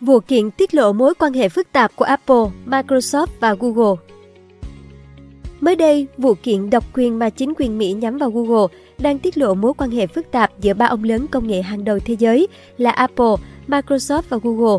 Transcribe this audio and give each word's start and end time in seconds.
Vụ 0.00 0.20
kiện 0.20 0.50
tiết 0.50 0.74
lộ 0.74 0.92
mối 0.92 1.14
quan 1.14 1.32
hệ 1.32 1.48
phức 1.48 1.72
tạp 1.72 1.96
của 1.96 2.04
Apple, 2.04 2.44
Microsoft 2.66 3.26
và 3.40 3.54
Google 3.60 4.02
Mới 5.60 5.76
đây, 5.76 6.06
vụ 6.18 6.34
kiện 6.34 6.70
độc 6.70 6.84
quyền 6.94 7.18
mà 7.18 7.30
chính 7.30 7.52
quyền 7.58 7.78
Mỹ 7.78 7.92
nhắm 7.92 8.18
vào 8.18 8.30
Google 8.30 8.66
đang 8.98 9.18
tiết 9.18 9.38
lộ 9.38 9.54
mối 9.54 9.72
quan 9.74 9.90
hệ 9.90 10.06
phức 10.06 10.30
tạp 10.30 10.50
giữa 10.60 10.74
ba 10.74 10.86
ông 10.86 11.04
lớn 11.04 11.26
công 11.30 11.46
nghệ 11.46 11.62
hàng 11.62 11.84
đầu 11.84 11.98
thế 12.04 12.16
giới 12.18 12.48
là 12.78 12.90
Apple, 12.90 13.34
Microsoft 13.68 14.22
và 14.28 14.38
Google. 14.42 14.78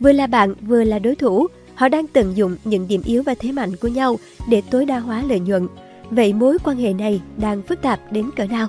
Vừa 0.00 0.12
là 0.12 0.26
bạn, 0.26 0.54
vừa 0.60 0.84
là 0.84 0.98
đối 0.98 1.14
thủ, 1.14 1.46
họ 1.74 1.88
đang 1.88 2.06
tận 2.06 2.36
dụng 2.36 2.56
những 2.64 2.88
điểm 2.88 3.02
yếu 3.04 3.22
và 3.22 3.34
thế 3.34 3.52
mạnh 3.52 3.76
của 3.76 3.88
nhau 3.88 4.16
để 4.48 4.62
tối 4.70 4.84
đa 4.84 4.98
hóa 4.98 5.22
lợi 5.28 5.40
nhuận. 5.40 5.68
Vậy 6.10 6.32
mối 6.32 6.58
quan 6.64 6.76
hệ 6.76 6.92
này 6.92 7.20
đang 7.36 7.62
phức 7.62 7.82
tạp 7.82 8.12
đến 8.12 8.30
cỡ 8.36 8.44
nào? 8.44 8.66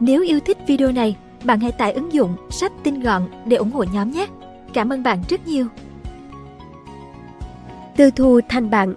Nếu 0.00 0.22
yêu 0.22 0.40
thích 0.40 0.58
video 0.66 0.92
này, 0.92 1.16
bạn 1.44 1.60
hãy 1.60 1.72
tải 1.72 1.92
ứng 1.92 2.12
dụng 2.12 2.36
sách 2.50 2.72
tin 2.82 3.00
gọn 3.00 3.22
để 3.46 3.56
ủng 3.56 3.70
hộ 3.70 3.84
nhóm 3.92 4.10
nhé. 4.10 4.26
Cảm 4.74 4.92
ơn 4.92 5.02
bạn 5.02 5.22
rất 5.28 5.46
nhiều. 5.46 5.66
Từ 7.96 8.10
thù 8.10 8.40
thành 8.48 8.70
bạn 8.70 8.94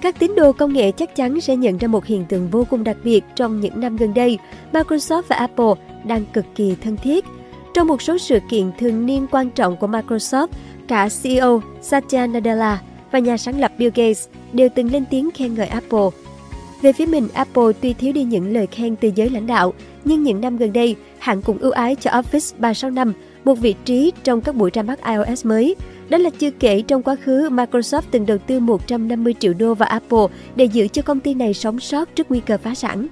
Các 0.00 0.18
tín 0.18 0.34
đồ 0.34 0.52
công 0.52 0.72
nghệ 0.72 0.92
chắc 0.92 1.16
chắn 1.16 1.40
sẽ 1.40 1.56
nhận 1.56 1.78
ra 1.78 1.88
một 1.88 2.04
hiện 2.04 2.24
tượng 2.28 2.48
vô 2.50 2.64
cùng 2.70 2.84
đặc 2.84 2.96
biệt 3.04 3.24
trong 3.36 3.60
những 3.60 3.80
năm 3.80 3.96
gần 3.96 4.14
đây. 4.14 4.38
Microsoft 4.72 5.22
và 5.28 5.36
Apple 5.36 5.74
đang 6.04 6.24
cực 6.32 6.44
kỳ 6.54 6.76
thân 6.82 6.96
thiết. 6.96 7.24
Trong 7.74 7.86
một 7.86 8.02
số 8.02 8.18
sự 8.18 8.38
kiện 8.48 8.70
thường 8.78 9.06
niên 9.06 9.26
quan 9.30 9.50
trọng 9.50 9.76
của 9.76 9.86
Microsoft, 9.86 10.48
cả 10.88 11.08
CEO 11.22 11.62
Satya 11.80 12.26
Nadella 12.26 12.82
và 13.12 13.18
nhà 13.18 13.36
sáng 13.36 13.60
lập 13.60 13.72
Bill 13.78 13.90
Gates 13.94 14.28
đều 14.52 14.68
từng 14.74 14.92
lên 14.92 15.04
tiếng 15.10 15.30
khen 15.30 15.54
ngợi 15.54 15.66
Apple. 15.66 16.21
Về 16.82 16.92
phía 16.92 17.06
mình, 17.06 17.28
Apple 17.34 17.72
tuy 17.80 17.92
thiếu 17.92 18.12
đi 18.12 18.22
những 18.24 18.52
lời 18.52 18.66
khen 18.66 18.96
từ 18.96 19.10
giới 19.14 19.30
lãnh 19.30 19.46
đạo, 19.46 19.74
nhưng 20.04 20.22
những 20.22 20.40
năm 20.40 20.56
gần 20.56 20.72
đây, 20.72 20.96
hãng 21.18 21.42
cũng 21.42 21.58
ưu 21.58 21.70
ái 21.72 21.94
cho 21.94 22.10
Office 22.10 22.54
365 22.58 23.12
một 23.44 23.54
vị 23.54 23.74
trí 23.84 24.12
trong 24.24 24.40
các 24.40 24.54
buổi 24.54 24.70
ra 24.74 24.82
mắt 24.82 24.98
iOS 25.04 25.46
mới. 25.46 25.76
Đó 26.08 26.18
là 26.18 26.30
chưa 26.30 26.50
kể 26.50 26.82
trong 26.82 27.02
quá 27.02 27.16
khứ, 27.24 27.48
Microsoft 27.50 28.02
từng 28.10 28.26
đầu 28.26 28.38
tư 28.38 28.60
150 28.60 29.34
triệu 29.38 29.52
đô 29.58 29.74
vào 29.74 29.88
Apple 29.88 30.26
để 30.56 30.64
giữ 30.64 30.88
cho 30.88 31.02
công 31.02 31.20
ty 31.20 31.34
này 31.34 31.54
sống 31.54 31.80
sót 31.80 32.16
trước 32.16 32.26
nguy 32.30 32.40
cơ 32.40 32.58
phá 32.58 32.74
sản. 32.74 33.06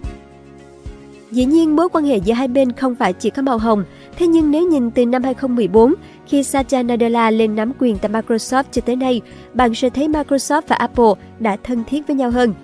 Dĩ 1.30 1.44
nhiên, 1.44 1.76
mối 1.76 1.88
quan 1.88 2.04
hệ 2.04 2.16
giữa 2.16 2.34
hai 2.34 2.48
bên 2.48 2.72
không 2.72 2.94
phải 2.94 3.12
chỉ 3.12 3.30
có 3.30 3.42
màu 3.42 3.58
hồng. 3.58 3.84
Thế 4.18 4.26
nhưng 4.26 4.50
nếu 4.50 4.68
nhìn 4.68 4.90
từ 4.90 5.06
năm 5.06 5.22
2014, 5.22 5.94
khi 6.26 6.42
Satya 6.42 6.82
Nadella 6.82 7.30
lên 7.30 7.56
nắm 7.56 7.72
quyền 7.78 7.98
tại 7.98 8.10
Microsoft 8.10 8.64
cho 8.72 8.82
tới 8.82 8.96
nay, 8.96 9.20
bạn 9.54 9.74
sẽ 9.74 9.90
thấy 9.90 10.08
Microsoft 10.08 10.62
và 10.68 10.76
Apple 10.76 11.12
đã 11.38 11.56
thân 11.62 11.84
thiết 11.84 12.06
với 12.06 12.16
nhau 12.16 12.30
hơn. 12.30 12.54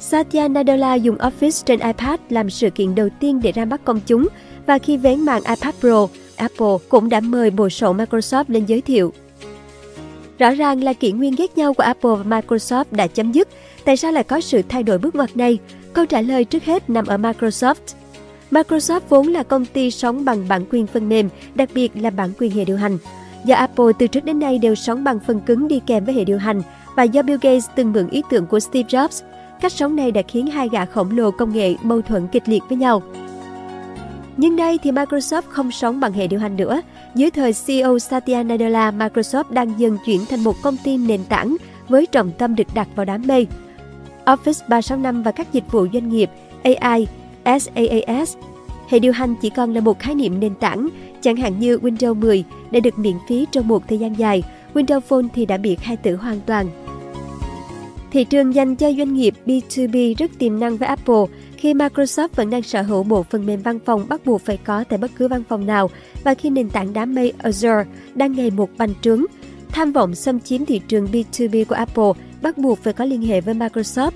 Satya 0.00 0.48
Nadella 0.48 0.94
dùng 0.94 1.16
Office 1.16 1.62
trên 1.66 1.80
iPad 1.80 2.20
làm 2.30 2.50
sự 2.50 2.70
kiện 2.70 2.94
đầu 2.94 3.08
tiên 3.20 3.40
để 3.42 3.52
ra 3.52 3.64
mắt 3.64 3.84
công 3.84 4.00
chúng 4.06 4.28
và 4.66 4.78
khi 4.78 4.96
vén 4.96 5.20
màn 5.20 5.42
iPad 5.42 5.74
Pro, 5.80 6.06
Apple 6.36 6.76
cũng 6.88 7.08
đã 7.08 7.20
mời 7.20 7.50
bộ 7.50 7.68
sậu 7.68 7.94
Microsoft 7.94 8.44
lên 8.48 8.64
giới 8.66 8.80
thiệu. 8.80 9.12
Rõ 10.38 10.50
ràng 10.50 10.84
là 10.84 10.92
kỷ 10.92 11.12
nguyên 11.12 11.34
ghét 11.34 11.58
nhau 11.58 11.74
của 11.74 11.82
Apple 11.82 12.10
và 12.24 12.40
Microsoft 12.40 12.84
đã 12.90 13.06
chấm 13.06 13.32
dứt. 13.32 13.48
Tại 13.84 13.96
sao 13.96 14.12
lại 14.12 14.24
có 14.24 14.40
sự 14.40 14.62
thay 14.68 14.82
đổi 14.82 14.98
bước 14.98 15.14
ngoặt 15.14 15.36
này? 15.36 15.58
Câu 15.92 16.06
trả 16.06 16.20
lời 16.20 16.44
trước 16.44 16.64
hết 16.64 16.90
nằm 16.90 17.06
ở 17.06 17.16
Microsoft. 17.16 17.74
Microsoft 18.50 19.00
vốn 19.08 19.28
là 19.28 19.42
công 19.42 19.64
ty 19.64 19.90
sống 19.90 20.24
bằng 20.24 20.48
bản 20.48 20.64
quyền 20.70 20.86
phần 20.86 21.08
mềm, 21.08 21.28
đặc 21.54 21.68
biệt 21.74 21.92
là 21.94 22.10
bản 22.10 22.30
quyền 22.38 22.50
hệ 22.50 22.64
điều 22.64 22.76
hành. 22.76 22.98
Do 23.44 23.54
Apple 23.54 23.86
từ 23.98 24.06
trước 24.06 24.24
đến 24.24 24.38
nay 24.38 24.58
đều 24.58 24.74
sống 24.74 25.04
bằng 25.04 25.18
phần 25.26 25.40
cứng 25.40 25.68
đi 25.68 25.80
kèm 25.86 26.04
với 26.04 26.14
hệ 26.14 26.24
điều 26.24 26.38
hành 26.38 26.62
và 26.96 27.02
do 27.02 27.22
Bill 27.22 27.38
Gates 27.42 27.64
từng 27.76 27.92
mượn 27.92 28.08
ý 28.08 28.22
tưởng 28.30 28.46
của 28.46 28.60
Steve 28.60 28.88
Jobs, 28.88 29.22
cách 29.60 29.72
sống 29.72 29.96
này 29.96 30.10
đã 30.10 30.22
khiến 30.28 30.46
hai 30.46 30.68
gã 30.68 30.84
khổng 30.84 31.16
lồ 31.16 31.30
công 31.30 31.52
nghệ 31.52 31.74
mâu 31.82 32.02
thuẫn 32.02 32.28
kịch 32.28 32.48
liệt 32.48 32.62
với 32.68 32.78
nhau. 32.78 33.02
Nhưng 34.36 34.56
đây 34.56 34.78
thì 34.82 34.90
Microsoft 34.90 35.42
không 35.48 35.70
sống 35.70 36.00
bằng 36.00 36.12
hệ 36.12 36.26
điều 36.26 36.40
hành 36.40 36.56
nữa. 36.56 36.80
Dưới 37.14 37.30
thời 37.30 37.52
CEO 37.66 37.98
Satya 37.98 38.42
Nadella, 38.42 38.90
Microsoft 38.90 39.44
đang 39.50 39.80
dần 39.80 39.98
chuyển 40.06 40.26
thành 40.26 40.44
một 40.44 40.62
công 40.62 40.76
ty 40.84 40.96
nền 40.96 41.24
tảng 41.24 41.56
với 41.88 42.06
trọng 42.06 42.30
tâm 42.38 42.54
được 42.54 42.66
đặt 42.74 42.88
vào 42.94 43.06
đám 43.06 43.22
mây. 43.26 43.46
Office 44.24 44.62
365 44.68 45.22
và 45.22 45.30
các 45.32 45.52
dịch 45.52 45.72
vụ 45.72 45.86
doanh 45.92 46.08
nghiệp 46.08 46.30
AI, 46.62 47.06
SaaS, 47.44 48.36
hệ 48.88 48.98
điều 48.98 49.12
hành 49.12 49.34
chỉ 49.40 49.50
còn 49.50 49.74
là 49.74 49.80
một 49.80 49.98
khái 49.98 50.14
niệm 50.14 50.40
nền 50.40 50.54
tảng, 50.54 50.88
chẳng 51.20 51.36
hạn 51.36 51.58
như 51.58 51.78
Windows 51.78 52.14
10 52.14 52.44
đã 52.70 52.80
được 52.80 52.98
miễn 52.98 53.16
phí 53.28 53.46
trong 53.52 53.68
một 53.68 53.88
thời 53.88 53.98
gian 53.98 54.18
dài, 54.18 54.42
Windows 54.74 55.00
Phone 55.00 55.26
thì 55.34 55.46
đã 55.46 55.56
bị 55.56 55.76
khai 55.76 55.96
tử 55.96 56.16
hoàn 56.16 56.40
toàn. 56.46 56.66
Thị 58.14 58.24
trường 58.24 58.54
dành 58.54 58.76
cho 58.76 58.92
doanh 58.92 59.14
nghiệp 59.14 59.34
B2B 59.46 60.14
rất 60.18 60.30
tiềm 60.38 60.60
năng 60.60 60.76
với 60.76 60.88
Apple 60.88 61.24
khi 61.56 61.74
Microsoft 61.74 62.28
vẫn 62.36 62.50
đang 62.50 62.62
sở 62.62 62.82
hữu 62.82 63.02
bộ 63.02 63.22
phần 63.22 63.46
mềm 63.46 63.62
văn 63.62 63.78
phòng 63.84 64.06
bắt 64.08 64.26
buộc 64.26 64.40
phải 64.40 64.58
có 64.64 64.84
tại 64.88 64.98
bất 64.98 65.10
cứ 65.16 65.28
văn 65.28 65.42
phòng 65.48 65.66
nào 65.66 65.90
và 66.24 66.34
khi 66.34 66.50
nền 66.50 66.70
tảng 66.70 66.92
đám 66.92 67.14
mây 67.14 67.32
Azure 67.42 67.84
đang 68.14 68.32
ngày 68.32 68.50
một 68.50 68.70
bành 68.78 68.94
trướng. 69.02 69.24
Tham 69.68 69.92
vọng 69.92 70.14
xâm 70.14 70.40
chiếm 70.40 70.64
thị 70.64 70.80
trường 70.88 71.08
B2B 71.12 71.64
của 71.64 71.74
Apple 71.74 72.12
bắt 72.42 72.58
buộc 72.58 72.78
phải 72.78 72.92
có 72.92 73.04
liên 73.04 73.22
hệ 73.22 73.40
với 73.40 73.54
Microsoft. 73.54 74.10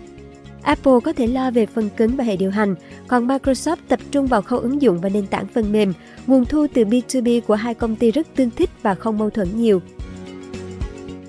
Apple 0.63 0.93
có 1.05 1.13
thể 1.13 1.27
lo 1.27 1.51
về 1.51 1.67
phần 1.67 1.89
cứng 1.97 2.17
và 2.17 2.25
hệ 2.25 2.37
điều 2.37 2.51
hành, 2.51 2.75
còn 3.09 3.27
Microsoft 3.27 3.77
tập 3.89 4.01
trung 4.11 4.27
vào 4.27 4.43
khâu 4.43 4.59
ứng 4.59 4.83
dụng 4.83 5.01
và 5.01 5.09
nền 5.09 5.27
tảng 5.27 5.47
phần 5.47 5.73
mềm. 5.73 5.93
Nguồn 6.27 6.45
thu 6.45 6.67
từ 6.75 6.85
B2B 6.85 7.41
của 7.41 7.55
hai 7.55 7.75
công 7.75 7.97
ty 7.97 8.11
rất 8.11 8.27
tương 8.37 8.51
thích 8.51 8.71
và 8.83 8.95
không 8.95 9.19
mâu 9.19 9.31
thuẫn 9.31 9.49
nhiều. 9.57 9.81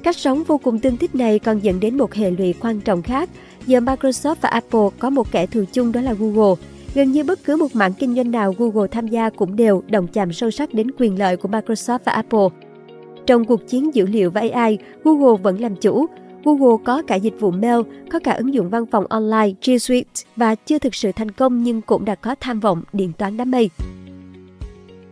Cách 0.04 0.18
sống 0.18 0.44
vô 0.44 0.58
cùng 0.58 0.80
tương 0.80 0.98
thích 0.98 1.16
này 1.16 1.40
còn 1.40 1.60
dẫn 1.60 1.80
đến 1.80 1.98
một 1.98 2.14
hệ 2.14 2.32
lụy 2.32 2.54
quan 2.54 2.82
trọng 2.82 3.02
khác. 3.02 3.30
Giờ 3.66 3.80
Microsoft 3.80 4.36
và 4.42 4.50
Apple 4.50 4.88
có 5.00 5.10
một 5.10 5.32
kẻ 5.32 5.46
thù 5.46 5.64
chung 5.74 5.92
đó 5.92 6.02
là 6.02 6.14
Google. 6.14 6.56
Gần 6.94 7.12
như 7.12 7.24
bất 7.24 7.40
cứ 7.44 7.56
một 7.56 7.76
mảng 7.76 7.94
kinh 7.94 8.16
doanh 8.16 8.32
nào 8.32 8.54
Google 8.58 8.88
tham 8.88 9.08
gia 9.08 9.30
cũng 9.30 9.56
đều 9.56 9.84
đồng 9.90 10.08
chạm 10.08 10.34
sâu 10.34 10.52
sắc 10.52 10.74
đến 10.74 10.88
quyền 10.98 11.20
lợi 11.20 11.38
của 11.38 11.50
Microsoft 11.50 12.00
và 12.06 12.12
Apple. 12.12 12.48
Trong 13.26 13.46
cuộc 13.46 13.68
chiến 13.68 13.96
dữ 13.96 14.06
liệu 14.06 14.32
và 14.32 14.42
AI, 14.52 14.78
Google 15.04 15.42
vẫn 15.44 15.62
làm 15.62 15.76
chủ. 15.76 16.06
Google 16.44 16.84
có 16.86 17.02
cả 17.02 17.16
dịch 17.16 17.40
vụ 17.40 17.52
mail, 17.52 17.80
có 18.12 18.20
cả 18.20 18.32
ứng 18.32 18.54
dụng 18.54 18.70
văn 18.70 18.86
phòng 18.86 19.06
online 19.10 19.50
G 19.66 19.72
Suite 19.80 20.10
và 20.36 20.56
chưa 20.56 20.80
thực 20.80 20.96
sự 20.96 21.12
thành 21.12 21.32
công 21.32 21.64
nhưng 21.64 21.82
cũng 21.82 22.06
đã 22.06 22.16
có 22.16 22.36
tham 22.40 22.60
vọng 22.60 22.84
điện 22.94 23.12
toán 23.18 23.38
đám 23.38 23.52
mây. 23.52 23.70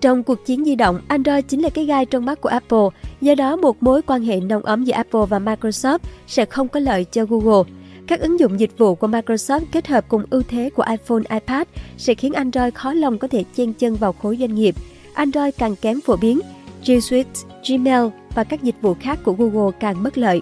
Trong 0.01 0.23
cuộc 0.23 0.45
chiến 0.45 0.65
di 0.65 0.75
động, 0.75 0.99
Android 1.07 1.45
chính 1.47 1.61
là 1.61 1.69
cái 1.69 1.85
gai 1.85 2.05
trong 2.05 2.25
mắt 2.25 2.41
của 2.41 2.49
Apple, 2.49 2.87
do 3.21 3.35
đó 3.35 3.55
một 3.55 3.83
mối 3.83 4.01
quan 4.01 4.23
hệ 4.23 4.39
nồng 4.39 4.63
ấm 4.63 4.83
giữa 4.83 4.93
Apple 4.93 5.21
và 5.29 5.39
Microsoft 5.39 5.99
sẽ 6.27 6.45
không 6.45 6.67
có 6.67 6.79
lợi 6.79 7.05
cho 7.05 7.25
Google. 7.25 7.71
Các 8.07 8.19
ứng 8.19 8.39
dụng 8.39 8.59
dịch 8.59 8.77
vụ 8.77 8.95
của 8.95 9.07
Microsoft 9.07 9.61
kết 9.71 9.87
hợp 9.87 10.05
cùng 10.07 10.23
ưu 10.29 10.43
thế 10.47 10.69
của 10.69 10.83
iPhone, 10.89 11.39
iPad 11.39 11.67
sẽ 11.97 12.13
khiến 12.13 12.33
Android 12.33 12.73
khó 12.73 12.93
lòng 12.93 13.17
có 13.17 13.27
thể 13.27 13.43
chen 13.55 13.73
chân 13.73 13.95
vào 13.95 14.13
khối 14.13 14.37
doanh 14.39 14.55
nghiệp. 14.55 14.75
Android 15.13 15.53
càng 15.57 15.75
kém 15.75 16.01
phổ 16.01 16.15
biến, 16.15 16.39
G 16.85 16.91
Suite, 17.01 17.31
Gmail 17.69 18.07
và 18.35 18.43
các 18.43 18.63
dịch 18.63 18.75
vụ 18.81 18.95
khác 18.99 19.19
của 19.23 19.33
Google 19.33 19.71
càng 19.79 20.03
bất 20.03 20.17
lợi. 20.17 20.41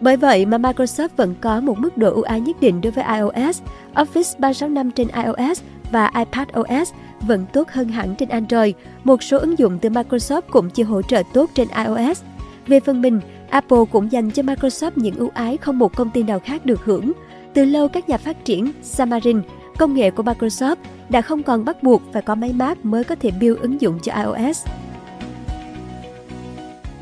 Bởi 0.00 0.16
vậy 0.16 0.46
mà 0.46 0.58
Microsoft 0.58 1.08
vẫn 1.16 1.34
có 1.40 1.60
một 1.60 1.78
mức 1.78 1.96
độ 1.96 2.12
ưu 2.12 2.22
ái 2.22 2.40
nhất 2.40 2.60
định 2.60 2.80
đối 2.80 2.90
với 2.90 3.04
iOS. 3.04 3.62
Office 3.94 4.34
365 4.38 4.90
trên 4.90 5.08
iOS 5.08 5.62
và 5.92 6.10
iPadOS 6.14 6.92
vẫn 7.20 7.46
tốt 7.52 7.68
hơn 7.70 7.88
hẳn 7.88 8.14
trên 8.14 8.28
Android. 8.28 8.74
Một 9.04 9.22
số 9.22 9.38
ứng 9.38 9.58
dụng 9.58 9.78
từ 9.78 9.88
Microsoft 9.88 10.42
cũng 10.50 10.70
chưa 10.70 10.84
hỗ 10.84 11.02
trợ 11.02 11.22
tốt 11.32 11.50
trên 11.54 11.68
iOS. 11.84 12.22
Về 12.66 12.80
phần 12.80 13.02
mình, 13.02 13.20
Apple 13.50 13.84
cũng 13.92 14.12
dành 14.12 14.30
cho 14.30 14.42
Microsoft 14.42 14.90
những 14.94 15.16
ưu 15.16 15.30
ái 15.34 15.56
không 15.56 15.78
một 15.78 15.96
công 15.96 16.10
ty 16.10 16.22
nào 16.22 16.40
khác 16.40 16.66
được 16.66 16.84
hưởng. 16.84 17.12
Từ 17.54 17.64
lâu 17.64 17.88
các 17.88 18.08
nhà 18.08 18.16
phát 18.16 18.44
triển 18.44 18.72
Xamarin, 18.82 19.40
công 19.78 19.94
nghệ 19.94 20.10
của 20.10 20.22
Microsoft 20.22 20.76
đã 21.08 21.22
không 21.22 21.42
còn 21.42 21.64
bắt 21.64 21.82
buộc 21.82 22.02
phải 22.12 22.22
có 22.22 22.34
máy 22.34 22.52
Mac 22.52 22.84
mới 22.84 23.04
có 23.04 23.14
thể 23.14 23.30
build 23.40 23.60
ứng 23.60 23.80
dụng 23.80 23.98
cho 24.02 24.12
iOS. 24.14 24.66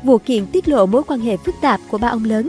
Vụ 0.03 0.17
kiện 0.17 0.45
tiết 0.45 0.67
lộ 0.67 0.85
mối 0.85 1.03
quan 1.07 1.19
hệ 1.19 1.37
phức 1.37 1.55
tạp 1.61 1.79
của 1.89 1.97
ba 1.97 2.07
ông 2.07 2.23
lớn 2.23 2.47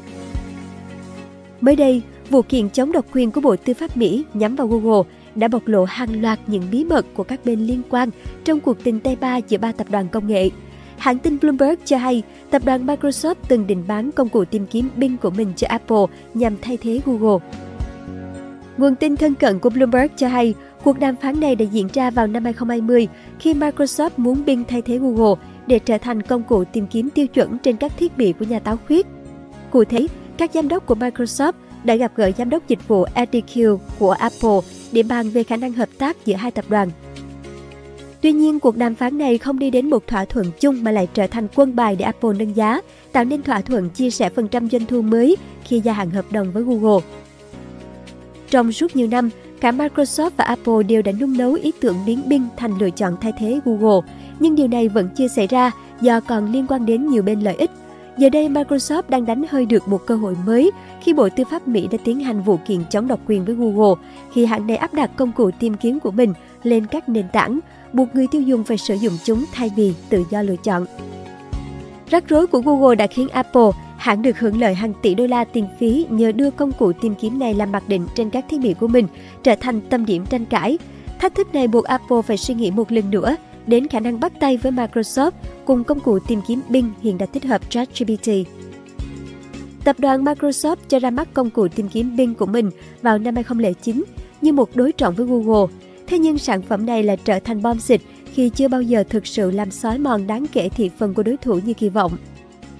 Mới 1.60 1.76
đây, 1.76 2.02
vụ 2.30 2.42
kiện 2.42 2.70
chống 2.70 2.92
độc 2.92 3.04
quyền 3.12 3.30
của 3.30 3.40
Bộ 3.40 3.56
Tư 3.56 3.74
pháp 3.74 3.96
Mỹ 3.96 4.24
nhắm 4.34 4.56
vào 4.56 4.66
Google 4.66 5.02
đã 5.36 5.48
bộc 5.48 5.66
lộ 5.66 5.84
hàng 5.84 6.22
loạt 6.22 6.38
những 6.46 6.62
bí 6.70 6.84
mật 6.84 7.06
của 7.14 7.22
các 7.22 7.40
bên 7.44 7.60
liên 7.60 7.82
quan 7.90 8.10
trong 8.44 8.60
cuộc 8.60 8.84
tình 8.84 9.00
tay 9.00 9.16
ba 9.20 9.36
giữa 9.36 9.58
ba 9.58 9.72
tập 9.72 9.86
đoàn 9.90 10.08
công 10.08 10.26
nghệ. 10.26 10.50
Hãng 10.98 11.18
tin 11.18 11.38
Bloomberg 11.38 11.80
cho 11.84 11.96
hay, 11.96 12.22
tập 12.50 12.62
đoàn 12.64 12.86
Microsoft 12.86 13.34
từng 13.48 13.66
định 13.66 13.84
bán 13.88 14.12
công 14.12 14.28
cụ 14.28 14.44
tìm 14.44 14.66
kiếm 14.66 14.88
Bing 14.96 15.16
của 15.16 15.30
mình 15.30 15.52
cho 15.56 15.66
Apple 15.70 16.04
nhằm 16.34 16.56
thay 16.62 16.76
thế 16.76 17.00
Google. 17.06 17.46
Nguồn 18.76 18.94
tin 18.94 19.16
thân 19.16 19.34
cận 19.34 19.58
của 19.58 19.70
Bloomberg 19.70 20.08
cho 20.16 20.28
hay, 20.28 20.54
cuộc 20.84 20.98
đàm 20.98 21.16
phán 21.16 21.40
này 21.40 21.56
đã 21.56 21.64
diễn 21.72 21.88
ra 21.92 22.10
vào 22.10 22.26
năm 22.26 22.44
2020 22.44 23.08
khi 23.38 23.54
Microsoft 23.54 24.10
muốn 24.16 24.44
Bing 24.46 24.64
thay 24.64 24.82
thế 24.82 24.98
Google 24.98 25.34
để 25.66 25.78
trở 25.78 25.98
thành 25.98 26.22
công 26.22 26.42
cụ 26.42 26.64
tìm 26.64 26.86
kiếm 26.86 27.10
tiêu 27.10 27.26
chuẩn 27.26 27.58
trên 27.58 27.76
các 27.76 27.92
thiết 27.96 28.16
bị 28.16 28.32
của 28.32 28.44
nhà 28.44 28.58
táo 28.58 28.78
khuyết. 28.86 29.06
Cụ 29.70 29.84
thể, 29.84 30.06
các 30.36 30.50
giám 30.54 30.68
đốc 30.68 30.86
của 30.86 30.94
Microsoft 30.94 31.52
đã 31.84 31.94
gặp 31.94 32.12
gỡ 32.16 32.30
giám 32.38 32.50
đốc 32.50 32.68
dịch 32.68 32.88
vụ 32.88 33.04
ADQ 33.14 33.78
của 33.98 34.10
Apple 34.10 34.60
để 34.92 35.02
bàn 35.02 35.30
về 35.30 35.42
khả 35.42 35.56
năng 35.56 35.72
hợp 35.72 35.88
tác 35.98 36.26
giữa 36.26 36.34
hai 36.34 36.50
tập 36.50 36.64
đoàn. 36.68 36.90
Tuy 38.20 38.32
nhiên, 38.32 38.60
cuộc 38.60 38.76
đàm 38.76 38.94
phán 38.94 39.18
này 39.18 39.38
không 39.38 39.58
đi 39.58 39.70
đến 39.70 39.90
một 39.90 40.06
thỏa 40.06 40.24
thuận 40.24 40.46
chung 40.60 40.84
mà 40.84 40.90
lại 40.90 41.08
trở 41.14 41.26
thành 41.26 41.48
quân 41.54 41.76
bài 41.76 41.96
để 41.96 42.04
Apple 42.04 42.30
nâng 42.38 42.56
giá, 42.56 42.80
tạo 43.12 43.24
nên 43.24 43.42
thỏa 43.42 43.60
thuận 43.60 43.90
chia 43.90 44.10
sẻ 44.10 44.28
phần 44.28 44.48
trăm 44.48 44.70
doanh 44.70 44.86
thu 44.86 45.02
mới 45.02 45.36
khi 45.64 45.80
gia 45.80 45.92
hạn 45.92 46.10
hợp 46.10 46.24
đồng 46.32 46.52
với 46.52 46.62
Google. 46.62 47.04
Trong 48.50 48.72
suốt 48.72 48.96
nhiều 48.96 49.08
năm, 49.08 49.30
Cả 49.60 49.72
Microsoft 49.72 50.30
và 50.36 50.44
Apple 50.44 50.82
đều 50.88 51.02
đã 51.02 51.12
nung 51.12 51.38
nấu 51.38 51.52
ý 51.52 51.72
tưởng 51.80 51.96
biến 52.06 52.28
Bing 52.28 52.48
thành 52.56 52.78
lựa 52.78 52.90
chọn 52.90 53.16
thay 53.20 53.32
thế 53.38 53.60
Google, 53.64 54.12
nhưng 54.40 54.54
điều 54.54 54.68
này 54.68 54.88
vẫn 54.88 55.08
chưa 55.16 55.28
xảy 55.28 55.46
ra 55.46 55.70
do 56.00 56.20
còn 56.20 56.52
liên 56.52 56.66
quan 56.68 56.86
đến 56.86 57.08
nhiều 57.08 57.22
bên 57.22 57.40
lợi 57.40 57.54
ích. 57.54 57.70
Giờ 58.18 58.28
đây, 58.28 58.48
Microsoft 58.48 59.02
đang 59.08 59.26
đánh 59.26 59.44
hơi 59.50 59.66
được 59.66 59.88
một 59.88 60.06
cơ 60.06 60.16
hội 60.16 60.36
mới 60.46 60.70
khi 61.00 61.12
Bộ 61.12 61.28
Tư 61.28 61.44
pháp 61.50 61.68
Mỹ 61.68 61.88
đã 61.90 61.98
tiến 62.04 62.20
hành 62.20 62.42
vụ 62.42 62.58
kiện 62.66 62.80
chống 62.90 63.08
độc 63.08 63.20
quyền 63.26 63.44
với 63.44 63.54
Google 63.54 63.94
khi 64.32 64.46
hãng 64.46 64.66
này 64.66 64.76
áp 64.76 64.94
đặt 64.94 65.10
công 65.16 65.32
cụ 65.32 65.50
tìm 65.58 65.74
kiếm 65.74 66.00
của 66.00 66.10
mình 66.10 66.32
lên 66.62 66.86
các 66.86 67.08
nền 67.08 67.28
tảng, 67.32 67.58
buộc 67.92 68.14
người 68.14 68.26
tiêu 68.26 68.42
dùng 68.42 68.64
phải 68.64 68.78
sử 68.78 68.94
dụng 68.94 69.12
chúng 69.24 69.44
thay 69.52 69.70
vì 69.76 69.94
tự 70.08 70.24
do 70.30 70.42
lựa 70.42 70.56
chọn. 70.56 70.86
Rắc 72.10 72.28
rối 72.28 72.46
của 72.46 72.60
Google 72.60 72.96
đã 72.96 73.06
khiến 73.06 73.28
Apple, 73.28 73.70
hãng 73.96 74.22
được 74.22 74.38
hưởng 74.38 74.60
lợi 74.60 74.74
hàng 74.74 74.92
tỷ 75.02 75.14
đô 75.14 75.26
la 75.26 75.44
tiền 75.44 75.66
phí 75.78 76.06
nhờ 76.10 76.32
đưa 76.32 76.50
công 76.50 76.72
cụ 76.72 76.92
tìm 76.92 77.14
kiếm 77.14 77.38
này 77.38 77.54
làm 77.54 77.72
mặc 77.72 77.82
định 77.88 78.06
trên 78.14 78.30
các 78.30 78.44
thiết 78.48 78.60
bị 78.60 78.74
của 78.74 78.88
mình, 78.88 79.06
trở 79.42 79.54
thành 79.54 79.80
tâm 79.80 80.06
điểm 80.06 80.26
tranh 80.26 80.44
cãi. 80.44 80.78
Thách 81.18 81.34
thức 81.34 81.54
này 81.54 81.68
buộc 81.68 81.84
Apple 81.84 82.22
phải 82.22 82.36
suy 82.36 82.54
nghĩ 82.54 82.70
một 82.70 82.92
lần 82.92 83.10
nữa 83.10 83.36
đến 83.66 83.88
khả 83.88 84.00
năng 84.00 84.20
bắt 84.20 84.32
tay 84.40 84.56
với 84.56 84.72
Microsoft 84.72 85.30
cùng 85.64 85.84
công 85.84 86.00
cụ 86.00 86.18
tìm 86.18 86.40
kiếm 86.48 86.60
Bing 86.68 86.92
hiện 87.02 87.18
đã 87.18 87.26
tích 87.26 87.44
hợp 87.44 87.70
ChatGPT. 87.70 88.30
Tập 89.84 90.00
đoàn 90.00 90.24
Microsoft 90.24 90.76
cho 90.88 90.98
ra 90.98 91.10
mắt 91.10 91.28
công 91.34 91.50
cụ 91.50 91.68
tìm 91.68 91.88
kiếm 91.88 92.16
Bing 92.16 92.34
của 92.34 92.46
mình 92.46 92.70
vào 93.02 93.18
năm 93.18 93.34
2009 93.34 94.04
như 94.42 94.52
một 94.52 94.76
đối 94.76 94.92
trọng 94.92 95.14
với 95.14 95.26
Google. 95.26 95.74
Thế 96.06 96.18
nhưng 96.18 96.38
sản 96.38 96.62
phẩm 96.62 96.86
này 96.86 97.02
lại 97.02 97.18
trở 97.24 97.38
thành 97.38 97.62
bom 97.62 97.78
xịt 97.78 98.00
khi 98.32 98.48
chưa 98.48 98.68
bao 98.68 98.82
giờ 98.82 99.04
thực 99.08 99.26
sự 99.26 99.50
làm 99.50 99.70
xói 99.70 99.98
mòn 99.98 100.26
đáng 100.26 100.46
kể 100.52 100.68
thị 100.68 100.90
phần 100.98 101.14
của 101.14 101.22
đối 101.22 101.36
thủ 101.36 101.60
như 101.64 101.74
kỳ 101.74 101.88
vọng. 101.88 102.16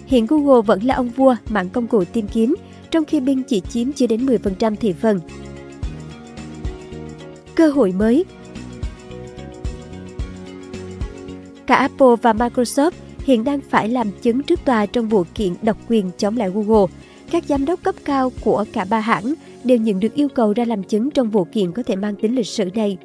Hiện 0.07 0.27
Google 0.27 0.63
vẫn 0.63 0.83
là 0.83 0.95
ông 0.95 1.09
vua 1.09 1.37
mạng 1.49 1.69
công 1.69 1.87
cụ 1.87 2.05
tìm 2.05 2.29
kiếm, 2.29 2.55
trong 2.91 3.05
khi 3.05 3.21
Bing 3.21 3.43
chỉ 3.43 3.61
chiếm 3.61 3.93
chưa 3.93 4.07
đến 4.07 4.27
10% 4.27 4.77
thị 4.77 4.93
phần. 4.93 5.21
Cơ 7.55 7.69
hội 7.69 7.93
mới 7.93 8.25
Cả 11.67 11.75
Apple 11.75 12.17
và 12.23 12.33
Microsoft 12.33 12.91
hiện 13.25 13.45
đang 13.45 13.61
phải 13.61 13.89
làm 13.89 14.11
chứng 14.23 14.43
trước 14.43 14.65
tòa 14.65 14.87
trong 14.87 15.09
vụ 15.09 15.25
kiện 15.35 15.55
độc 15.63 15.77
quyền 15.89 16.11
chống 16.19 16.37
lại 16.37 16.51
Google. 16.51 16.87
Các 17.31 17.45
giám 17.45 17.65
đốc 17.65 17.83
cấp 17.83 17.95
cao 18.05 18.33
của 18.45 18.65
cả 18.73 18.87
ba 18.91 19.01
hãng 19.01 19.35
đều 19.65 19.79
nhận 19.79 20.01
được 20.01 20.15
yêu 20.15 20.29
cầu 20.29 20.53
ra 20.53 20.65
làm 20.65 20.83
chứng 20.83 21.11
trong 21.11 21.31
vụ 21.31 21.45
kiện 21.45 21.73
có 21.73 21.83
thể 21.83 21.97
mang 21.97 22.15
tính 22.17 22.35
lịch 22.35 22.47
sử 22.47 22.71
này. 22.75 22.97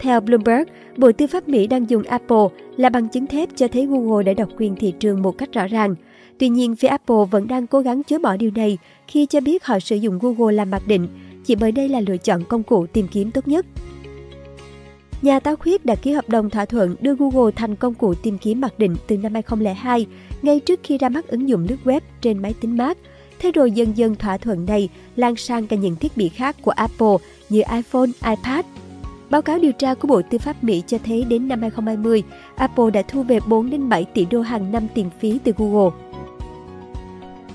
Theo 0.00 0.20
Bloomberg, 0.20 0.62
Bộ 0.96 1.12
Tư 1.12 1.26
pháp 1.26 1.48
Mỹ 1.48 1.66
đang 1.66 1.90
dùng 1.90 2.02
Apple 2.02 2.46
là 2.76 2.88
bằng 2.88 3.08
chứng 3.08 3.26
thép 3.26 3.48
cho 3.56 3.68
thấy 3.68 3.86
Google 3.86 4.24
đã 4.24 4.32
độc 4.32 4.48
quyền 4.58 4.76
thị 4.76 4.94
trường 5.00 5.22
một 5.22 5.38
cách 5.38 5.52
rõ 5.52 5.66
ràng. 5.66 5.94
Tuy 6.38 6.48
nhiên, 6.48 6.76
phía 6.76 6.88
Apple 6.88 7.24
vẫn 7.30 7.48
đang 7.48 7.66
cố 7.66 7.80
gắng 7.80 8.02
chối 8.02 8.18
bỏ 8.18 8.36
điều 8.36 8.50
này 8.54 8.78
khi 9.08 9.26
cho 9.26 9.40
biết 9.40 9.64
họ 9.64 9.80
sử 9.80 9.96
dụng 9.96 10.18
Google 10.18 10.54
làm 10.54 10.70
mặc 10.70 10.82
định, 10.86 11.08
chỉ 11.44 11.54
bởi 11.54 11.72
đây 11.72 11.88
là 11.88 12.00
lựa 12.00 12.16
chọn 12.16 12.44
công 12.48 12.62
cụ 12.62 12.86
tìm 12.86 13.08
kiếm 13.08 13.30
tốt 13.30 13.48
nhất. 13.48 13.66
Nhà 15.22 15.40
táo 15.40 15.56
khuyết 15.56 15.84
đã 15.84 15.94
ký 15.94 16.12
hợp 16.12 16.28
đồng 16.28 16.50
thỏa 16.50 16.64
thuận 16.64 16.96
đưa 17.00 17.14
Google 17.14 17.52
thành 17.56 17.76
công 17.76 17.94
cụ 17.94 18.14
tìm 18.14 18.38
kiếm 18.38 18.60
mặc 18.60 18.78
định 18.78 18.96
từ 19.06 19.16
năm 19.16 19.34
2002, 19.34 20.06
ngay 20.42 20.60
trước 20.60 20.80
khi 20.82 20.98
ra 20.98 21.08
mắt 21.08 21.28
ứng 21.28 21.48
dụng 21.48 21.66
lướt 21.68 21.76
web 21.84 22.00
trên 22.20 22.38
máy 22.38 22.54
tính 22.60 22.76
Mac. 22.76 22.98
Thế 23.38 23.50
rồi 23.52 23.70
dần 23.70 23.96
dần 23.96 24.14
thỏa 24.14 24.38
thuận 24.38 24.66
này 24.66 24.88
lan 25.16 25.36
sang 25.36 25.66
cả 25.66 25.76
những 25.76 25.96
thiết 25.96 26.16
bị 26.16 26.28
khác 26.28 26.56
của 26.62 26.70
Apple 26.70 27.16
như 27.48 27.62
iPhone, 27.72 28.10
iPad. 28.24 28.64
Báo 29.30 29.42
cáo 29.42 29.58
điều 29.58 29.72
tra 29.72 29.94
của 29.94 30.08
Bộ 30.08 30.22
Tư 30.30 30.38
pháp 30.38 30.64
Mỹ 30.64 30.82
cho 30.86 30.98
thấy 31.06 31.24
đến 31.24 31.48
năm 31.48 31.60
2020, 31.60 32.22
Apple 32.56 32.90
đã 32.90 33.02
thu 33.02 33.22
về 33.22 33.38
4 33.46 33.70
đến 33.70 33.88
7 33.88 34.04
tỷ 34.04 34.24
đô 34.30 34.40
hàng 34.40 34.72
năm 34.72 34.86
tiền 34.94 35.10
phí 35.20 35.38
từ 35.44 35.52
Google. 35.56 35.90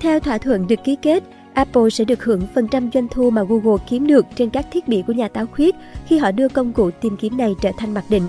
Theo 0.00 0.20
thỏa 0.20 0.38
thuận 0.38 0.66
được 0.66 0.84
ký 0.84 0.96
kết, 1.02 1.24
Apple 1.60 1.90
sẽ 1.90 2.04
được 2.04 2.24
hưởng 2.24 2.40
phần 2.54 2.68
trăm 2.68 2.90
doanh 2.94 3.08
thu 3.08 3.30
mà 3.30 3.42
Google 3.42 3.84
kiếm 3.88 4.06
được 4.06 4.26
trên 4.34 4.50
các 4.50 4.66
thiết 4.72 4.88
bị 4.88 5.02
của 5.06 5.12
nhà 5.12 5.28
táo 5.28 5.46
khuyết 5.46 5.74
khi 6.06 6.18
họ 6.18 6.30
đưa 6.30 6.48
công 6.48 6.72
cụ 6.72 6.90
tìm 6.90 7.16
kiếm 7.16 7.36
này 7.36 7.54
trở 7.60 7.70
thành 7.76 7.94
mặc 7.94 8.04
định. 8.08 8.22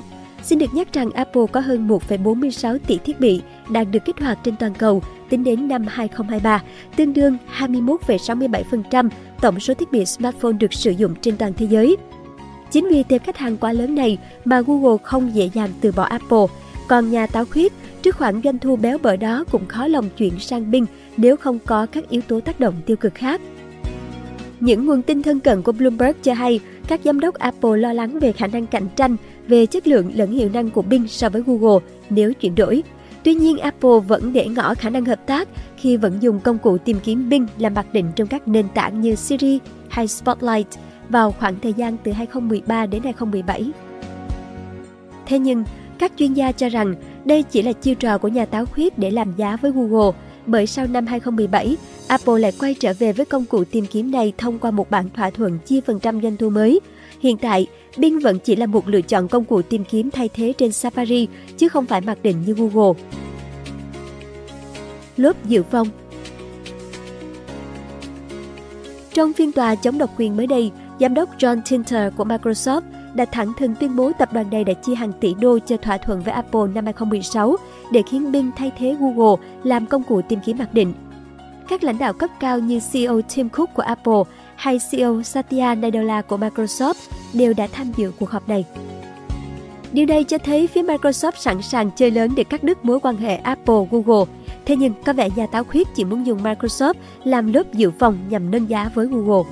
Xin 0.43 0.59
được 0.59 0.73
nhắc 0.73 0.93
rằng 0.93 1.11
Apple 1.11 1.45
có 1.51 1.59
hơn 1.59 1.87
1,46 1.87 2.77
tỷ 2.87 2.97
thiết 2.97 3.19
bị 3.19 3.41
đang 3.69 3.91
được 3.91 4.05
kích 4.05 4.19
hoạt 4.19 4.39
trên 4.43 4.55
toàn 4.55 4.73
cầu 4.73 5.01
tính 5.29 5.43
đến 5.43 5.67
năm 5.67 5.85
2023, 5.87 6.63
tương 6.95 7.13
đương 7.13 7.37
21,67% 7.57 9.09
tổng 9.41 9.59
số 9.59 9.73
thiết 9.73 9.91
bị 9.91 10.05
smartphone 10.05 10.53
được 10.53 10.73
sử 10.73 10.91
dụng 10.91 11.15
trên 11.21 11.37
toàn 11.37 11.53
thế 11.53 11.65
giới. 11.65 11.97
Chính 12.71 12.89
vì 12.89 13.03
tệp 13.03 13.23
khách 13.23 13.37
hàng 13.37 13.57
quá 13.57 13.73
lớn 13.73 13.95
này 13.95 14.17
mà 14.45 14.61
Google 14.61 14.97
không 15.03 15.35
dễ 15.35 15.49
dàng 15.53 15.69
từ 15.81 15.91
bỏ 15.91 16.03
Apple. 16.03 16.45
Còn 16.87 17.11
nhà 17.11 17.27
táo 17.27 17.45
khuyết, 17.45 17.73
trước 18.03 18.15
khoản 18.15 18.41
doanh 18.43 18.59
thu 18.59 18.75
béo 18.75 18.97
bở 18.97 19.15
đó 19.15 19.43
cũng 19.51 19.65
khó 19.65 19.87
lòng 19.87 20.09
chuyển 20.17 20.39
sang 20.39 20.71
Bing 20.71 20.85
nếu 21.17 21.37
không 21.37 21.59
có 21.65 21.85
các 21.85 22.09
yếu 22.09 22.21
tố 22.21 22.39
tác 22.39 22.59
động 22.59 22.75
tiêu 22.85 22.97
cực 22.97 23.13
khác. 23.13 23.41
Những 24.59 24.85
nguồn 24.85 25.01
tin 25.01 25.23
thân 25.23 25.39
cận 25.39 25.61
của 25.61 25.71
Bloomberg 25.71 26.17
cho 26.23 26.33
hay 26.33 26.59
các 26.87 26.99
giám 27.03 27.19
đốc 27.19 27.35
Apple 27.35 27.77
lo 27.77 27.93
lắng 27.93 28.19
về 28.19 28.31
khả 28.31 28.47
năng 28.47 28.67
cạnh 28.67 28.87
tranh 28.95 29.15
về 29.47 29.65
chất 29.65 29.87
lượng 29.87 30.11
lẫn 30.15 30.31
hiệu 30.31 30.49
năng 30.53 30.69
của 30.69 30.81
Bing 30.81 31.07
so 31.07 31.29
với 31.29 31.43
Google 31.45 31.85
nếu 32.09 32.33
chuyển 32.33 32.55
đổi. 32.55 32.83
Tuy 33.23 33.33
nhiên, 33.33 33.57
Apple 33.57 33.99
vẫn 34.07 34.33
để 34.33 34.47
ngỏ 34.47 34.75
khả 34.75 34.89
năng 34.89 35.05
hợp 35.05 35.27
tác 35.27 35.47
khi 35.77 35.97
vẫn 35.97 36.17
dùng 36.21 36.39
công 36.39 36.57
cụ 36.57 36.77
tìm 36.77 36.97
kiếm 37.03 37.29
Bing 37.29 37.47
làm 37.57 37.73
mặc 37.73 37.85
định 37.93 38.11
trong 38.15 38.27
các 38.27 38.47
nền 38.47 38.65
tảng 38.73 39.01
như 39.01 39.15
Siri 39.15 39.59
hay 39.89 40.07
Spotlight 40.07 40.67
vào 41.09 41.31
khoảng 41.31 41.55
thời 41.59 41.73
gian 41.73 41.97
từ 42.03 42.11
2013 42.11 42.85
đến 42.85 43.03
2017. 43.03 43.71
Thế 45.25 45.39
nhưng, 45.39 45.63
các 45.99 46.11
chuyên 46.17 46.33
gia 46.33 46.51
cho 46.51 46.69
rằng 46.69 46.95
đây 47.25 47.43
chỉ 47.43 47.61
là 47.61 47.73
chiêu 47.73 47.95
trò 47.95 48.17
của 48.17 48.27
nhà 48.27 48.45
táo 48.45 48.65
khuyết 48.65 48.97
để 48.97 49.11
làm 49.11 49.33
giá 49.37 49.57
với 49.61 49.71
Google– 49.71 50.11
bởi 50.45 50.67
sau 50.67 50.87
năm 50.87 51.05
2017, 51.07 51.77
Apple 52.07 52.39
lại 52.39 52.51
quay 52.59 52.73
trở 52.73 52.93
về 52.99 53.13
với 53.13 53.25
công 53.25 53.45
cụ 53.45 53.63
tìm 53.63 53.85
kiếm 53.85 54.11
này 54.11 54.33
thông 54.37 54.59
qua 54.59 54.71
một 54.71 54.89
bản 54.89 55.09
thỏa 55.09 55.29
thuận 55.29 55.59
chia 55.59 55.81
phần 55.81 55.99
trăm 55.99 56.21
doanh 56.21 56.37
thu 56.37 56.49
mới. 56.49 56.79
Hiện 57.19 57.37
tại, 57.37 57.67
Bing 57.97 58.19
vẫn 58.19 58.39
chỉ 58.39 58.55
là 58.55 58.65
một 58.65 58.87
lựa 58.87 59.01
chọn 59.01 59.27
công 59.27 59.45
cụ 59.45 59.61
tìm 59.61 59.83
kiếm 59.83 60.11
thay 60.11 60.29
thế 60.33 60.53
trên 60.57 60.69
Safari, 60.69 61.27
chứ 61.57 61.69
không 61.69 61.85
phải 61.85 62.01
mặc 62.01 62.17
định 62.23 62.43
như 62.45 62.53
Google. 62.53 63.01
Lốp 65.17 65.45
dự 65.45 65.63
phòng 65.63 65.87
Trong 69.13 69.33
phiên 69.33 69.51
tòa 69.51 69.75
chống 69.75 69.97
độc 69.97 70.09
quyền 70.17 70.37
mới 70.37 70.47
đây, 70.47 70.71
giám 70.99 71.13
đốc 71.13 71.29
John 71.37 71.61
Tinter 71.69 72.13
của 72.17 72.25
Microsoft 72.25 72.81
đã 73.13 73.25
thẳng 73.25 73.53
thừng 73.57 73.75
tuyên 73.75 73.95
bố 73.95 74.11
tập 74.17 74.33
đoàn 74.33 74.49
này 74.51 74.63
đã 74.63 74.73
chi 74.73 74.95
hàng 74.95 75.11
tỷ 75.19 75.33
đô 75.33 75.59
cho 75.59 75.77
thỏa 75.77 75.97
thuận 75.97 76.21
với 76.21 76.33
Apple 76.33 76.61
năm 76.73 76.85
2016 76.85 77.55
để 77.91 78.01
khiến 78.09 78.31
Bing 78.31 78.51
thay 78.57 78.71
thế 78.77 78.95
Google 78.99 79.47
làm 79.63 79.85
công 79.85 80.03
cụ 80.03 80.21
tìm 80.21 80.39
kiếm 80.45 80.57
mặc 80.57 80.73
định. 80.73 80.93
Các 81.69 81.83
lãnh 81.83 81.97
đạo 81.97 82.13
cấp 82.13 82.29
cao 82.39 82.59
như 82.59 82.79
CEO 82.91 83.21
Tim 83.35 83.49
Cook 83.49 83.73
của 83.73 83.83
Apple 83.83 84.23
hay 84.55 84.79
CEO 84.91 85.21
Satya 85.23 85.75
Nadella 85.75 86.21
của 86.21 86.37
Microsoft 86.37 86.93
đều 87.33 87.53
đã 87.53 87.67
tham 87.71 87.91
dự 87.97 88.11
cuộc 88.19 88.29
họp 88.29 88.49
này. 88.49 88.65
Điều 89.91 90.05
này 90.05 90.23
cho 90.23 90.37
thấy 90.37 90.67
phía 90.67 90.83
Microsoft 90.83 91.31
sẵn 91.35 91.61
sàng 91.61 91.91
chơi 91.95 92.11
lớn 92.11 92.31
để 92.35 92.43
cắt 92.43 92.63
đứt 92.63 92.85
mối 92.85 92.99
quan 92.99 93.17
hệ 93.17 93.41
Apple-Google. 93.43 94.25
Thế 94.65 94.75
nhưng 94.75 94.93
có 95.05 95.13
vẻ 95.13 95.29
nhà 95.35 95.47
táo 95.47 95.63
khuyết 95.63 95.87
chỉ 95.95 96.03
muốn 96.03 96.25
dùng 96.25 96.43
Microsoft 96.43 96.93
làm 97.23 97.53
lớp 97.53 97.73
dự 97.73 97.91
phòng 97.99 98.17
nhằm 98.29 98.51
nâng 98.51 98.69
giá 98.69 98.89
với 98.95 99.07
Google. 99.07 99.51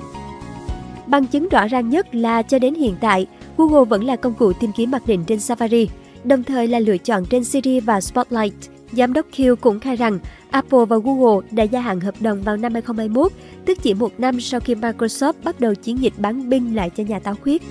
Bằng 1.07 1.25
chứng 1.25 1.49
rõ 1.49 1.67
ràng 1.67 1.89
nhất 1.89 2.15
là 2.15 2.41
cho 2.41 2.59
đến 2.59 2.73
hiện 2.73 2.95
tại, 2.99 3.27
Google 3.59 3.85
vẫn 3.85 4.03
là 4.03 4.15
công 4.15 4.33
cụ 4.33 4.53
tìm 4.53 4.71
kiếm 4.75 4.91
mặc 4.91 5.03
định 5.07 5.23
trên 5.27 5.39
Safari, 5.39 5.87
đồng 6.23 6.43
thời 6.43 6.67
là 6.67 6.79
lựa 6.79 6.97
chọn 6.97 7.25
trên 7.25 7.43
Siri 7.43 7.79
và 7.79 8.01
Spotlight. 8.01 8.53
Giám 8.91 9.13
đốc 9.13 9.25
Q 9.31 9.55
cũng 9.55 9.79
khai 9.79 9.95
rằng 9.95 10.19
Apple 10.51 10.85
và 10.85 10.97
Google 10.97 11.47
đã 11.51 11.63
gia 11.63 11.79
hạn 11.79 11.99
hợp 11.99 12.15
đồng 12.19 12.41
vào 12.41 12.57
năm 12.57 12.73
2021, 12.73 13.31
tức 13.65 13.77
chỉ 13.81 13.93
một 13.93 14.19
năm 14.19 14.41
sau 14.41 14.59
khi 14.59 14.75
Microsoft 14.75 15.33
bắt 15.43 15.59
đầu 15.59 15.75
chiến 15.75 16.01
dịch 16.01 16.13
bán 16.17 16.49
binh 16.49 16.75
lại 16.75 16.89
cho 16.89 17.03
nhà 17.03 17.19
táo 17.19 17.35
khuyết. 17.35 17.61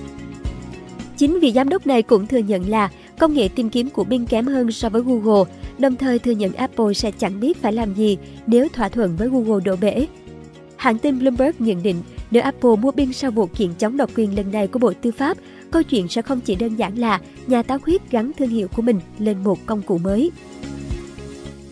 Chính 1.17 1.39
vị 1.39 1.51
giám 1.51 1.69
đốc 1.69 1.87
này 1.87 2.01
cũng 2.01 2.27
thừa 2.27 2.37
nhận 2.37 2.69
là 2.69 2.89
công 3.19 3.33
nghệ 3.33 3.47
tìm 3.47 3.69
kiếm 3.69 3.89
của 3.89 4.03
Bing 4.03 4.25
kém 4.25 4.45
hơn 4.45 4.71
so 4.71 4.89
với 4.89 5.01
Google, 5.01 5.51
đồng 5.77 5.95
thời 5.95 6.19
thừa 6.19 6.31
nhận 6.31 6.53
Apple 6.53 6.93
sẽ 6.93 7.11
chẳng 7.11 7.39
biết 7.39 7.61
phải 7.61 7.73
làm 7.73 7.93
gì 7.93 8.17
nếu 8.47 8.67
thỏa 8.73 8.89
thuận 8.89 9.15
với 9.15 9.29
Google 9.29 9.63
đổ 9.65 9.75
bể. 9.81 10.07
Hãng 10.75 10.97
tin 10.97 11.19
Bloomberg 11.19 11.55
nhận 11.59 11.83
định 11.83 11.95
nếu 12.31 12.43
Apple 12.43 12.75
mua 12.81 12.91
Bing 12.91 13.13
sau 13.13 13.31
vụ 13.31 13.45
kiện 13.45 13.69
chống 13.79 13.97
độc 13.97 14.09
quyền 14.15 14.35
lần 14.35 14.51
này 14.51 14.67
của 14.67 14.79
Bộ 14.79 14.93
Tư 15.01 15.11
pháp, 15.11 15.37
câu 15.71 15.83
chuyện 15.83 16.07
sẽ 16.07 16.21
không 16.21 16.39
chỉ 16.39 16.55
đơn 16.55 16.75
giản 16.75 16.99
là 16.99 17.19
nhà 17.47 17.63
táo 17.63 17.79
khuyết 17.79 18.11
gắn 18.11 18.31
thương 18.37 18.49
hiệu 18.49 18.67
của 18.75 18.81
mình 18.81 18.99
lên 19.19 19.43
một 19.43 19.65
công 19.65 19.81
cụ 19.81 19.97
mới. 19.97 20.31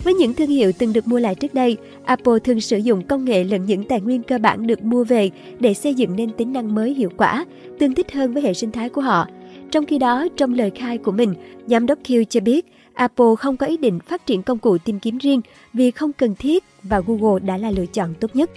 Với 0.03 0.13
những 0.13 0.33
thương 0.33 0.49
hiệu 0.49 0.71
từng 0.77 0.93
được 0.93 1.07
mua 1.07 1.19
lại 1.19 1.35
trước 1.35 1.53
đây, 1.53 1.77
Apple 2.05 2.39
thường 2.43 2.61
sử 2.61 2.77
dụng 2.77 3.07
công 3.07 3.25
nghệ 3.25 3.43
lẫn 3.43 3.65
những 3.65 3.83
tài 3.83 4.01
nguyên 4.01 4.23
cơ 4.23 4.37
bản 4.37 4.67
được 4.67 4.83
mua 4.83 5.03
về 5.03 5.29
để 5.59 5.73
xây 5.73 5.93
dựng 5.93 6.15
nên 6.15 6.29
tính 6.33 6.53
năng 6.53 6.75
mới 6.75 6.93
hiệu 6.93 7.09
quả, 7.17 7.45
tương 7.79 7.93
thích 7.93 8.11
hơn 8.13 8.33
với 8.33 8.43
hệ 8.43 8.53
sinh 8.53 8.71
thái 8.71 8.89
của 8.89 9.01
họ. 9.01 9.27
Trong 9.71 9.85
khi 9.85 9.97
đó, 9.97 10.27
trong 10.37 10.53
lời 10.53 10.71
khai 10.75 10.97
của 10.97 11.11
mình, 11.11 11.33
giám 11.67 11.85
đốc 11.85 11.99
Q 12.03 12.23
cho 12.23 12.39
biết 12.39 12.65
Apple 12.93 13.35
không 13.39 13.57
có 13.57 13.65
ý 13.65 13.77
định 13.77 13.99
phát 13.99 14.25
triển 14.25 14.43
công 14.43 14.57
cụ 14.57 14.77
tìm 14.77 14.99
kiếm 14.99 15.17
riêng 15.17 15.41
vì 15.73 15.91
không 15.91 16.13
cần 16.13 16.35
thiết 16.35 16.63
và 16.83 17.01
Google 17.07 17.39
đã 17.45 17.57
là 17.57 17.71
lựa 17.71 17.85
chọn 17.85 18.13
tốt 18.19 18.35
nhất. 18.35 18.49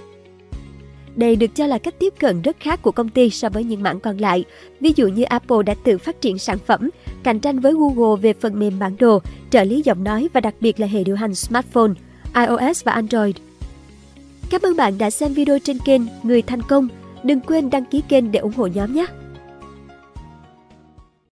Đây 1.17 1.37
được 1.37 1.55
cho 1.55 1.67
là 1.67 1.79
cách 1.79 1.95
tiếp 1.99 2.15
cận 2.19 2.43
rất 2.43 2.57
khác 2.61 2.83
của 2.83 2.93
công 2.93 3.09
ty 3.09 3.31
so 3.31 3.49
với 3.49 3.65
những 3.65 3.83
mảng 3.83 4.01
còn 4.01 4.19
lại. 4.19 4.45
Ví 4.81 4.93
dụ 4.97 5.09
như 5.09 5.23
Apple 5.23 5.63
đã 5.67 5.75
tự 5.85 5.99
phát 5.99 6.21
triển 6.21 6.39
sản 6.39 6.59
phẩm, 6.67 6.91
cạnh 7.23 7.41
tranh 7.41 7.61
với 7.61 7.73
Google 7.73 8.21
về 8.23 8.33
phần 8.33 8.59
mềm 8.59 8.79
bản 8.79 8.97
đồ, 8.99 9.19
trợ 9.51 9.65
lý 9.65 9.83
giọng 9.85 10.05
nói 10.05 10.29
và 10.33 10.41
đặc 10.41 10.55
biệt 10.61 10.81
là 10.81 10.87
hệ 10.87 11.05
điều 11.05 11.17
hành 11.17 11.35
smartphone, 11.35 11.93
iOS 12.35 12.85
và 12.85 12.93
Android. 12.93 13.37
Cảm 14.51 14.61
ơn 14.63 14.77
bạn 14.77 14.99
đã 14.99 15.11
xem 15.11 15.33
video 15.33 15.59
trên 15.59 15.79
kênh 15.79 16.03
Người 16.23 16.43
Thành 16.43 16.63
Công. 16.63 16.89
Đừng 17.25 17.41
quên 17.41 17.71
đăng 17.71 17.85
ký 17.85 18.03
kênh 18.09 18.33
để 18.33 18.39
ủng 18.39 18.53
hộ 18.57 18.67
nhóm 18.67 18.95
nhé! 18.95 19.07